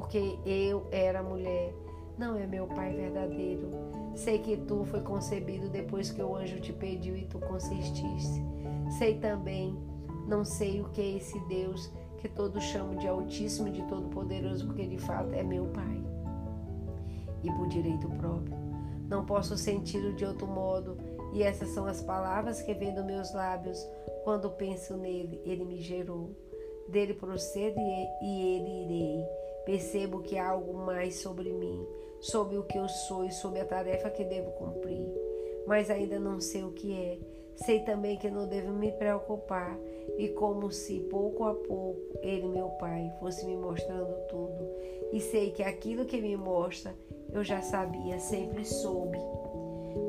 porque 0.00 0.38
eu 0.46 0.86
era 0.90 1.22
mulher. 1.22 1.74
Não 2.16 2.36
é 2.36 2.46
meu 2.46 2.66
pai 2.66 2.94
verdadeiro. 2.94 3.68
Sei 4.14 4.38
que 4.38 4.56
tu 4.56 4.84
foi 4.86 5.02
concebido 5.02 5.68
depois 5.68 6.10
que 6.10 6.22
o 6.22 6.34
anjo 6.34 6.58
te 6.58 6.72
pediu 6.72 7.14
e 7.14 7.26
tu 7.26 7.38
consististe. 7.38 8.42
Sei 8.98 9.18
também, 9.18 9.78
não 10.26 10.42
sei 10.42 10.80
o 10.80 10.88
que 10.88 11.02
é 11.02 11.16
esse 11.16 11.38
Deus 11.40 11.92
que 12.18 12.28
todos 12.28 12.62
chamam 12.64 12.96
de 12.96 13.06
Altíssimo 13.06 13.68
e 13.68 13.72
de 13.72 13.82
Todo-Poderoso, 13.82 14.66
porque 14.66 14.86
de 14.86 14.98
fato 14.98 15.34
é 15.34 15.42
meu 15.42 15.66
pai. 15.66 16.02
E 17.42 17.50
por 17.52 17.68
direito 17.68 18.08
próprio 18.08 18.56
não 19.08 19.24
posso 19.26 19.56
senti-lo 19.56 20.14
de 20.14 20.24
outro 20.24 20.46
modo, 20.46 20.96
e 21.32 21.42
essas 21.42 21.70
são 21.70 21.86
as 21.86 22.00
palavras 22.00 22.62
que 22.62 22.72
vêm 22.72 22.94
dos 22.94 23.04
meus 23.04 23.34
lábios 23.34 23.86
quando 24.24 24.50
penso 24.50 24.96
nele. 24.96 25.42
Ele 25.44 25.64
me 25.64 25.80
gerou. 25.80 26.30
Dele 26.88 27.14
procedo 27.14 27.78
e 27.78 28.56
ele 28.56 28.84
irei. 28.84 29.39
Percebo 29.70 30.18
que 30.18 30.36
há 30.36 30.48
algo 30.48 30.74
mais 30.74 31.20
sobre 31.20 31.52
mim, 31.52 31.86
sobre 32.18 32.58
o 32.58 32.64
que 32.64 32.76
eu 32.76 32.88
sou 32.88 33.24
e 33.24 33.30
sobre 33.30 33.60
a 33.60 33.64
tarefa 33.64 34.10
que 34.10 34.24
devo 34.24 34.50
cumprir. 34.50 35.06
Mas 35.64 35.88
ainda 35.88 36.18
não 36.18 36.40
sei 36.40 36.64
o 36.64 36.72
que 36.72 36.92
é. 36.92 37.18
Sei 37.54 37.78
também 37.78 38.16
que 38.16 38.28
não 38.28 38.48
devo 38.48 38.72
me 38.72 38.90
preocupar, 38.90 39.78
e 40.18 40.26
como 40.30 40.72
se 40.72 40.98
pouco 41.08 41.44
a 41.44 41.54
pouco 41.54 42.00
ele, 42.20 42.48
meu 42.48 42.70
Pai, 42.80 43.12
fosse 43.20 43.46
me 43.46 43.56
mostrando 43.56 44.12
tudo. 44.26 44.68
E 45.12 45.20
sei 45.20 45.52
que 45.52 45.62
aquilo 45.62 46.04
que 46.04 46.20
me 46.20 46.36
mostra 46.36 46.92
eu 47.32 47.44
já 47.44 47.62
sabia, 47.62 48.18
sempre 48.18 48.64
soube. 48.64 49.18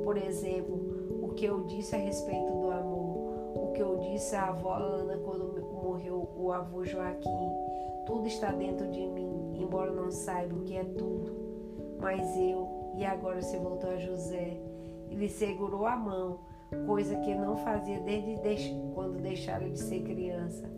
Por 0.04 0.18
exemplo, 0.18 1.22
o 1.22 1.36
que 1.36 1.46
eu 1.46 1.66
disse 1.66 1.94
a 1.94 2.00
respeito 2.00 2.52
do 2.52 2.72
amor, 2.72 3.54
o 3.58 3.72
que 3.76 3.82
eu 3.84 4.00
disse 4.00 4.36
à 4.36 4.48
avó 4.48 4.74
Ana 4.74 5.18
quando 5.18 5.62
morreu 5.84 6.28
o 6.36 6.52
avô 6.52 6.84
Joaquim, 6.84 7.52
tudo 8.08 8.26
está 8.26 8.52
dentro 8.52 8.88
de 8.88 9.06
mim, 9.06 9.51
não 10.12 10.18
saiba 10.18 10.54
o 10.58 10.64
que 10.64 10.76
é 10.76 10.84
tudo. 10.84 11.32
Mas 12.00 12.36
eu, 12.36 12.68
e 12.98 13.06
agora 13.06 13.42
se 13.42 13.58
voltou 13.58 13.90
a 13.90 13.98
José, 13.98 14.60
ele 15.10 15.30
segurou 15.30 15.86
a 15.86 15.96
mão, 15.96 16.40
coisa 16.86 17.16
que 17.18 17.34
não 17.34 17.56
fazia 17.58 18.02
desde 18.02 18.76
quando 18.94 19.22
deixara 19.22 19.70
de 19.70 19.80
ser 19.80 20.02
criança. 20.04 20.70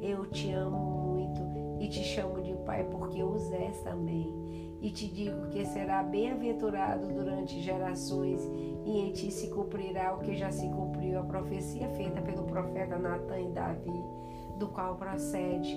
Eu 0.00 0.26
te 0.26 0.52
amo 0.52 0.78
muito 0.78 1.40
e 1.80 1.88
te 1.88 2.04
chamo 2.04 2.40
de 2.40 2.54
pai 2.64 2.84
porque 2.84 3.20
os 3.20 3.50
és 3.50 3.80
também. 3.82 4.32
E 4.80 4.92
te 4.92 5.08
digo 5.08 5.48
que 5.48 5.66
será 5.66 6.04
bem-aventurado 6.04 7.08
durante 7.08 7.60
gerações, 7.60 8.40
e 8.84 9.00
em 9.00 9.12
ti 9.12 9.32
se 9.32 9.48
cumprirá 9.48 10.14
o 10.14 10.20
que 10.20 10.36
já 10.36 10.52
se 10.52 10.68
cumpriu 10.68 11.18
a 11.18 11.24
profecia 11.24 11.88
feita 11.90 12.22
pelo 12.22 12.44
profeta 12.44 12.96
Natan 12.96 13.40
e 13.40 13.48
Davi, 13.48 14.04
do 14.56 14.68
qual 14.68 14.94
procede. 14.94 15.76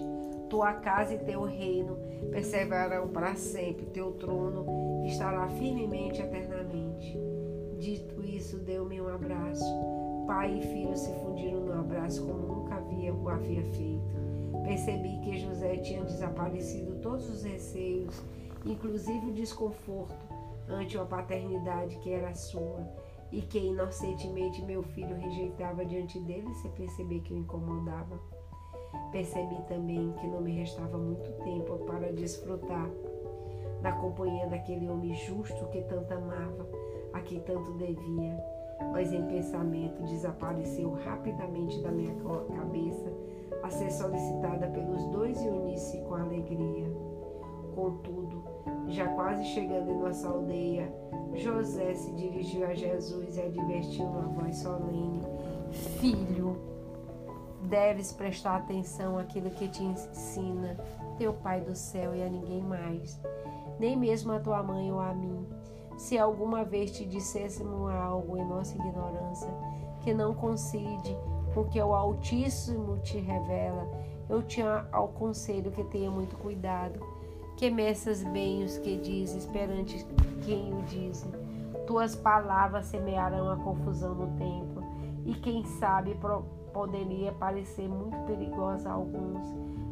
Tua 0.52 0.74
casa 0.74 1.14
e 1.14 1.20
teu 1.20 1.44
reino 1.44 1.98
perseverarão 2.30 3.08
para 3.08 3.36
sempre, 3.36 3.86
teu 3.88 4.12
trono 4.12 5.04
estará 5.06 5.48
firmemente 5.48 6.22
eternamente. 6.22 7.18
Dito 7.80 8.22
isso, 8.22 8.58
deu-me 8.60 9.02
um 9.02 9.08
abraço. 9.08 9.66
Pai 10.28 10.60
e 10.60 10.62
filho 10.62 10.96
se 10.96 11.12
fundiram 11.22 11.62
no 11.62 11.74
abraço 11.74 12.26
como 12.28 12.56
nunca 12.56 12.76
havia 12.76 13.14
o 13.14 13.30
havia 13.30 13.64
feito. 13.64 14.62
Percebi 14.64 15.20
que 15.22 15.40
José 15.40 15.78
tinha 15.78 16.04
desaparecido 16.04 17.00
todos 17.02 17.30
os 17.30 17.44
receios 17.44 18.22
inclusive 18.66 19.28
o 19.28 19.34
desconforto 19.34 20.26
ante 20.68 20.98
uma 20.98 21.06
paternidade 21.06 21.98
que 21.98 22.12
era 22.12 22.34
sua 22.34 22.88
e 23.32 23.42
que 23.42 23.58
inocentemente 23.58 24.62
meu 24.64 24.84
filho 24.84 25.16
rejeitava 25.16 25.86
diante 25.86 26.20
dele 26.20 26.54
sem 26.56 26.72
perceber 26.72 27.22
que 27.22 27.34
o 27.34 27.38
incomodava. 27.38 28.20
Percebi 29.12 29.62
também 29.68 30.14
que 30.14 30.28
não 30.28 30.42
me 30.42 30.52
restava 30.52 30.98
muito 30.98 31.30
tempo 31.44 31.78
para 31.86 32.14
desfrutar 32.14 32.90
da 33.82 33.92
companhia 33.94 34.48
daquele 34.48 34.88
homem 34.90 35.14
justo 35.14 35.66
que 35.68 35.82
tanto 35.82 36.14
amava, 36.14 36.68
a 37.14 37.20
quem 37.20 37.40
tanto 37.42 37.74
devia, 37.74 38.38
mas 38.92 39.12
em 39.12 39.26
pensamento 39.28 40.02
desapareceu 40.04 40.94
rapidamente 41.04 41.82
da 41.82 41.92
minha 41.92 42.16
cabeça 42.56 43.12
a 43.64 43.70
ser 43.70 43.92
solicitada 43.92 44.68
pelos 44.68 45.06
dois 45.08 45.42
e 45.44 45.48
unir-se 45.48 45.98
com 46.02 46.16
alegria. 46.16 46.92
Contudo, 47.76 48.44
já 48.88 49.08
quase 49.10 49.44
chegando 49.46 49.92
em 49.92 49.98
nossa 49.98 50.30
aldeia, 50.30 50.94
José 51.34 51.94
se 51.94 52.12
dirigiu 52.14 52.66
a 52.66 52.74
Jesus 52.74 53.38
e 53.38 53.42
advertiu 53.42 54.06
uma 54.06 54.28
voz 54.28 54.58
solene: 54.58 55.22
Filho, 56.00 56.58
deves 57.64 58.12
prestar 58.12 58.58
atenção 58.58 59.18
àquilo 59.18 59.50
que 59.52 59.68
te 59.68 59.84
ensina 59.84 60.78
teu 61.18 61.34
Pai 61.34 61.62
do 61.62 61.76
céu 61.76 62.16
e 62.16 62.24
a 62.24 62.30
ninguém 62.30 62.62
mais, 62.62 63.20
nem 63.80 63.96
mesmo 63.96 64.32
a 64.32 64.40
tua 64.40 64.64
mãe 64.64 64.92
ou 64.92 65.00
a 65.00 65.14
mim. 65.14 65.48
Se 65.98 66.18
alguma 66.18 66.64
vez 66.64 66.92
te 66.92 67.06
disséssemos 67.06 67.92
algo 67.92 68.38
em 68.38 68.46
nossa 68.46 68.76
ignorância 68.76 69.50
que 70.02 70.14
não 70.14 70.34
coincide 70.34 71.16
com 71.54 71.62
o 71.62 71.68
que 71.68 71.80
o 71.80 71.94
Altíssimo 71.94 72.98
te 73.00 73.20
revela, 73.20 73.88
eu 74.28 74.42
te 74.42 74.62
aconselho 74.92 75.72
que 75.72 75.84
tenha 75.84 76.10
muito 76.10 76.36
cuidado 76.38 77.00
que 77.62 77.70
meças 77.70 78.24
bem 78.24 78.64
os 78.64 78.80
que 78.80 78.98
dizes 78.98 79.46
perante 79.46 80.04
quem 80.44 80.74
o 80.74 80.82
diz. 80.82 81.24
Tuas 81.86 82.16
palavras 82.16 82.88
semearão 82.88 83.52
a 83.52 83.58
confusão 83.58 84.16
no 84.16 84.36
templo, 84.36 84.84
e 85.26 85.36
quem 85.36 85.64
sabe 85.64 86.16
poderia 86.74 87.32
parecer 87.34 87.88
muito 87.88 88.18
perigosa 88.26 88.90
a 88.90 88.94
alguns, 88.94 89.46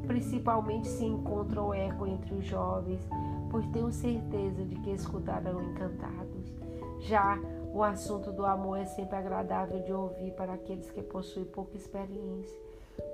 principalmente 0.08 0.88
se 0.88 1.06
encontra 1.06 1.62
o 1.62 1.74
eco 1.74 2.08
entre 2.08 2.34
os 2.36 2.46
jovens, 2.46 3.02
pois 3.50 3.66
tenho 3.68 3.92
certeza 3.92 4.64
de 4.66 4.76
que 4.76 4.92
escutarão 4.92 5.62
encantados. 5.62 6.54
Já 7.00 7.40
o 7.74 7.84
assunto 7.84 8.32
do 8.32 8.46
amor 8.46 8.80
é 8.80 8.86
sempre 8.86 9.16
agradável 9.16 9.82
de 9.84 9.94
ouvir 9.94 10.32
para 10.34 10.54
aqueles 10.54 10.90
que 10.92 11.02
possuem 11.02 11.46
pouca 11.46 11.78
experiência, 11.78 12.60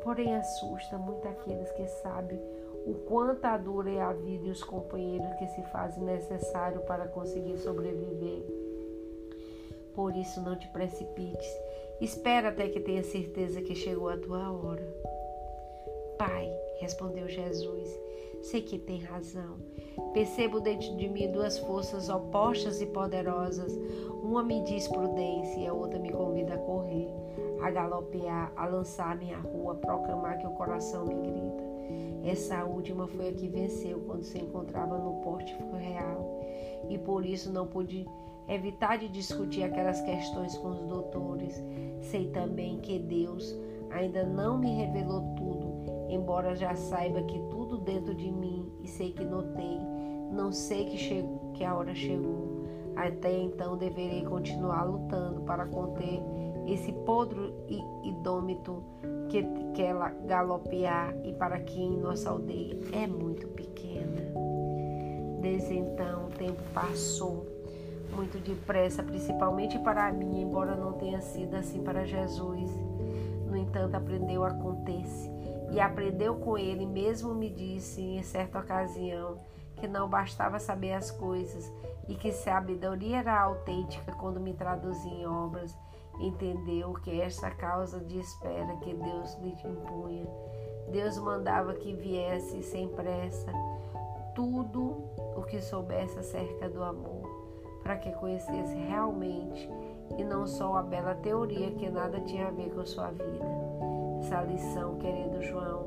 porém 0.04 0.36
assusta 0.36 0.98
muito 0.98 1.28
aqueles 1.28 1.72
que 1.74 1.88
sabem 1.88 2.40
o 2.86 2.94
quanto 3.08 3.44
a 3.46 3.58
dura 3.58 3.90
é 3.90 4.00
a 4.00 4.14
vida 4.14 4.46
e 4.46 4.52
os 4.52 4.64
companheiros 4.64 5.34
que 5.40 5.48
se 5.48 5.64
fazem 5.64 6.04
necessário 6.04 6.82
para 6.82 7.08
conseguir 7.08 7.58
sobreviver. 7.58 8.46
Por 9.96 10.16
isso, 10.16 10.40
não 10.42 10.56
te 10.56 10.68
precipites. 10.68 11.50
Espera 12.02 12.50
até 12.50 12.68
que 12.68 12.80
tenha 12.80 13.04
certeza 13.04 13.62
que 13.62 13.74
chegou 13.74 14.10
a 14.10 14.18
tua 14.18 14.52
hora. 14.52 14.86
Pai, 16.18 16.52
respondeu 16.80 17.28
Jesus, 17.30 17.90
sei 18.42 18.62
que 18.62 18.78
tem 18.78 19.00
razão. 19.00 19.58
Percebo 20.14 20.60
dentro 20.60 20.96
de 20.98 21.08
mim 21.08 21.32
duas 21.32 21.58
forças 21.58 22.10
opostas 22.10 22.82
e 22.82 22.86
poderosas. 22.86 23.74
Uma 24.22 24.44
me 24.44 24.62
diz 24.64 24.88
prudência 24.88 25.60
e 25.60 25.68
a 25.68 25.74
outra 25.74 25.98
me 25.98 26.12
convida 26.12 26.56
a 26.56 26.58
correr, 26.58 27.10
a 27.62 27.72
galopear, 27.72 28.52
a 28.56 28.66
lançar-me 28.66 29.34
à 29.34 29.40
rua, 29.40 29.74
a 29.74 29.78
proclamar 29.78 30.38
que 30.38 30.48
o 30.48 30.52
coração 30.52 31.06
me 31.06 31.16
grita. 31.16 31.64
Essa 32.26 32.66
última 32.66 33.08
foi 33.08 33.30
a 33.30 33.34
que 33.34 33.48
venceu 33.48 34.00
quando 34.00 34.24
se 34.24 34.38
encontrava 34.38 34.98
no 34.98 35.22
pórtico 35.22 35.76
real 35.78 36.42
e 36.90 36.98
por 36.98 37.26
isso 37.26 37.52
não 37.52 37.68
pude 37.68 38.06
evitar 38.48 38.98
de 38.98 39.08
discutir 39.08 39.64
aquelas 39.64 40.02
questões 40.02 40.58
com 40.58 40.70
os 40.70 40.82
doutores. 40.82 41.64
Sei 42.02 42.28
também 42.30 42.80
que 42.80 43.00
Deus 43.00 43.56
ainda 43.92 44.24
não 44.24 44.58
me 44.58 44.72
revelou 44.74 45.22
tudo, 45.36 45.86
embora 46.10 46.56
já 46.56 46.76
saiba 46.76 47.24
que 47.24 47.40
tudo 47.50 47.78
dentro 47.78 48.14
de 48.14 48.32
mim 48.32 48.72
e 48.84 48.88
sei 48.88 49.12
que 49.12 49.24
notei, 49.24 49.80
não 50.32 50.52
sei 50.52 50.86
que, 50.86 50.98
chegou, 50.98 51.52
que 51.54 51.64
a 51.64 51.76
hora 51.76 51.96
chegou. 51.96 52.66
Até 52.96 53.38
então 53.38 53.78
deverei 53.78 54.24
continuar 54.24 54.84
lutando 54.84 55.42
para 55.42 55.66
conter 55.66 56.22
esse 56.66 56.92
podre 56.92 57.54
e 57.68 58.10
idômito 58.10 58.84
que 59.30 59.44
quer 59.74 59.96
galopear 60.26 61.16
e 61.24 61.34
para 61.34 61.60
quem 61.60 61.98
nossa 61.98 62.30
aldeia 62.30 62.78
é 62.94 63.06
muito 63.06 63.48
pequena. 63.50 64.22
Desde 65.42 65.78
então, 65.78 66.26
o 66.26 66.30
tempo 66.30 66.62
passou 66.74 67.55
muito 68.16 68.40
depressa, 68.40 69.04
principalmente 69.04 69.78
para 69.80 70.12
mim, 70.12 70.42
embora 70.42 70.76
não 70.76 70.94
tenha 70.94 71.22
sido 71.22 71.56
assim 71.56 71.84
para 71.84 72.06
Jesus. 72.06 72.70
No 73.46 73.58
entanto, 73.58 73.96
aprendeu 73.96 74.44
a 74.44 74.50
acontecer 74.50 75.32
e 75.72 75.80
aprendeu 75.80 76.36
com 76.36 76.58
ele, 76.58 76.86
mesmo 76.86 77.34
me 77.34 77.50
disse 77.50 78.02
em 78.02 78.24
certa 78.24 78.60
ocasião 78.60 79.40
que 79.76 79.88
não 79.88 80.08
bastava 80.08 80.60
saber 80.60 80.94
as 80.94 81.12
coisas 81.12 81.72
e 82.08 82.16
que 82.16 82.32
sabedoria 82.32 83.18
era 83.18 83.42
autêntica 83.42 84.12
quando 84.14 84.40
me 84.40 84.54
traduzia 84.54 85.12
em 85.12 85.28
obras, 85.28 85.76
entendeu 86.20 86.94
que 86.94 87.20
esta 87.20 87.52
causa 87.52 88.00
de 88.00 88.20
espera 88.20 88.78
que 88.78 88.94
Deus 88.94 89.36
lhe 89.40 89.52
impunha. 89.52 90.28
Deus 90.92 91.18
mandava 91.18 91.74
que 91.74 91.94
viesse 91.94 92.62
sem 92.64 92.88
pressa 92.88 93.52
tudo 94.34 95.10
o 95.36 95.44
que 95.44 95.62
soubesse 95.62 96.20
acerca 96.20 96.70
do 96.70 96.84
amor, 96.84 97.25
para 97.86 97.98
que 97.98 98.12
conhecesse 98.14 98.76
realmente 98.76 99.70
e 100.18 100.24
não 100.24 100.48
só 100.48 100.78
a 100.78 100.82
bela 100.82 101.14
teoria 101.14 101.70
que 101.70 101.88
nada 101.88 102.20
tinha 102.22 102.48
a 102.48 102.52
ver 102.52 102.74
com 102.74 102.84
sua 102.84 103.12
vida. 103.12 103.46
Essa 104.22 104.42
lição, 104.42 104.98
querido 104.98 105.40
João, 105.44 105.86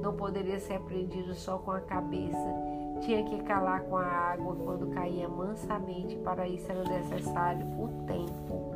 não 0.00 0.16
poderia 0.16 0.58
ser 0.58 0.76
aprendido 0.76 1.34
só 1.34 1.58
com 1.58 1.72
a 1.72 1.82
cabeça. 1.82 2.48
Tinha 3.02 3.22
que 3.24 3.42
calar 3.42 3.82
com 3.82 3.98
a 3.98 4.06
água 4.06 4.56
quando 4.56 4.90
caía 4.94 5.28
mansamente. 5.28 6.16
Para 6.16 6.48
isso 6.48 6.72
era 6.72 6.82
necessário 6.82 7.66
o 7.78 7.88
tempo. 8.06 8.74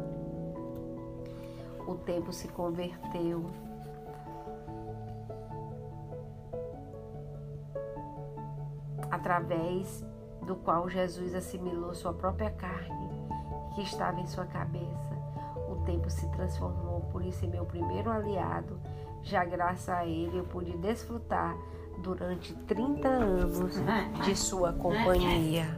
O 1.90 1.94
tempo 1.94 2.30
se 2.34 2.48
converteu. 2.48 3.46
Através 9.10 10.04
do 10.48 10.56
qual 10.56 10.88
Jesus 10.88 11.34
assimilou 11.34 11.94
sua 11.94 12.12
própria 12.12 12.50
carne, 12.50 13.10
que 13.74 13.82
estava 13.82 14.18
em 14.18 14.26
sua 14.26 14.46
cabeça. 14.46 15.16
O 15.68 15.76
tempo 15.84 16.08
se 16.10 16.26
transformou, 16.30 17.02
por 17.12 17.22
isso, 17.22 17.44
em 17.44 17.50
meu 17.50 17.66
primeiro 17.66 18.10
aliado 18.10 18.80
já 19.22 19.44
graças 19.44 19.88
a 19.88 20.06
ele 20.06 20.38
eu 20.38 20.44
pude 20.44 20.76
desfrutar 20.78 21.54
durante 21.98 22.54
30 22.66 23.08
anos 23.08 23.74
de 24.24 24.34
sua 24.34 24.72
companhia. 24.72 25.77